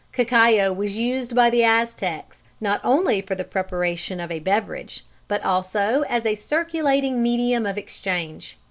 _Cacao 0.11 0.73
was 0.73 0.97
used 0.97 1.35
by 1.35 1.51
the 1.51 1.63
Aztecs 1.63 2.41
not 2.59 2.81
only 2.83 3.21
for 3.21 3.35
the 3.35 3.43
preparation 3.43 4.19
of 4.19 4.31
a 4.31 4.39
beverage, 4.39 5.05
but 5.27 5.43
also 5.43 6.01
as 6.09 6.25
a 6.25 6.33
circulating 6.33 7.21
medium 7.21 7.67
of 7.67 7.77
exchange. 7.77 8.57